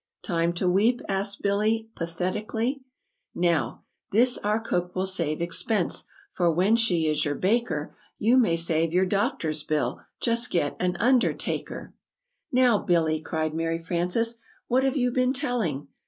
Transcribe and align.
"Time 0.23 0.51
to 0.53 0.67
weep?" 0.67 0.99
asked 1.07 1.43
Billy, 1.43 1.87
pa 1.95 2.07
thet 2.07 2.35
i 2.35 2.41
cal 2.41 2.59
ly. 2.59 2.75
"Now, 3.35 3.83
this, 4.11 4.39
our 4.39 4.59
cook 4.59 4.95
will 4.95 5.05
save 5.05 5.41
expense, 5.43 6.05
For 6.31 6.51
when 6.51 6.75
she 6.75 7.05
is 7.05 7.23
your 7.23 7.35
baker, 7.35 7.95
You 8.17 8.39
may 8.39 8.55
save 8.57 8.93
your 8.93 9.05
doctor's 9.05 9.61
bill 9.61 10.01
Just 10.19 10.49
get 10.49 10.75
an 10.79 10.95
undertaker." 10.95 11.93
[Illustration: 12.51 12.51
"Oh, 12.51 12.51
Bob, 12.51 12.51
I 12.51 12.51
say"] 12.51 12.51
"Now, 12.51 12.83
Billy," 12.83 13.21
cried 13.21 13.53
Mary 13.53 13.77
Frances, 13.77 14.37
"what 14.67 14.83
have 14.83 14.97
you 14.97 15.11
been 15.11 15.33
telling?" 15.33 15.87